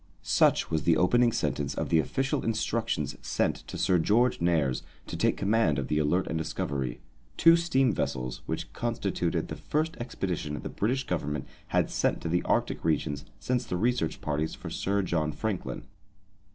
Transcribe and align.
Such 0.23 0.71
was 0.71 0.81
the 0.81 0.97
opening 0.97 1.31
sentence 1.31 1.75
of 1.75 1.89
the 1.89 1.99
official 1.99 2.43
instructions 2.43 3.15
sent 3.21 3.57
to 3.67 3.77
Sir 3.77 3.99
George 3.99 4.41
Nares 4.41 4.81
to 5.05 5.15
take 5.15 5.37
command 5.37 5.77
of 5.77 5.89
the 5.89 5.99
Alert 5.99 6.25
and 6.25 6.39
Discovery, 6.39 7.01
two 7.37 7.55
steam 7.55 7.93
vessels, 7.93 8.41
which 8.47 8.73
constituted 8.73 9.47
the 9.47 9.55
first 9.57 9.95
expedition 9.99 10.59
the 10.59 10.69
British 10.69 11.05
Government 11.05 11.45
had 11.67 11.91
sent 11.91 12.19
to 12.21 12.29
the 12.29 12.41
Arctic 12.45 12.83
regions 12.83 13.25
since 13.39 13.63
the 13.63 13.93
search 13.95 14.21
parties 14.21 14.55
for 14.55 14.71
Sir 14.71 15.03
John 15.03 15.31
Franklin. 15.31 15.83